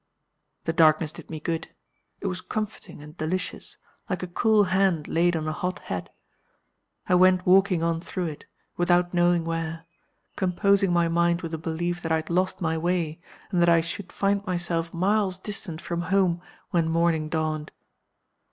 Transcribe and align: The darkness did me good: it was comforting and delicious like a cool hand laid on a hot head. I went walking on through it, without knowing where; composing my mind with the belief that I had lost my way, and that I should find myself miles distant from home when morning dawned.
The 0.63 0.73
darkness 0.73 1.11
did 1.11 1.29
me 1.29 1.39
good: 1.39 1.67
it 2.21 2.25
was 2.25 2.41
comforting 2.41 3.03
and 3.03 3.15
delicious 3.15 3.77
like 4.09 4.23
a 4.23 4.27
cool 4.27 4.63
hand 4.63 5.07
laid 5.07 5.35
on 5.35 5.47
a 5.47 5.51
hot 5.53 5.77
head. 5.77 6.09
I 7.07 7.13
went 7.13 7.45
walking 7.45 7.83
on 7.83 8.01
through 8.01 8.25
it, 8.25 8.45
without 8.77 9.13
knowing 9.13 9.45
where; 9.45 9.85
composing 10.37 10.91
my 10.91 11.07
mind 11.07 11.43
with 11.43 11.51
the 11.51 11.59
belief 11.59 12.01
that 12.01 12.11
I 12.11 12.15
had 12.15 12.31
lost 12.31 12.61
my 12.61 12.79
way, 12.79 13.21
and 13.51 13.61
that 13.61 13.69
I 13.69 13.81
should 13.81 14.11
find 14.11 14.43
myself 14.47 14.91
miles 14.91 15.37
distant 15.37 15.79
from 15.81 16.01
home 16.01 16.41
when 16.71 16.89
morning 16.89 17.29
dawned. 17.29 17.71